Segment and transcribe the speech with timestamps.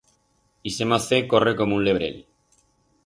[0.69, 2.19] Ixe mocet corre como un lebrel.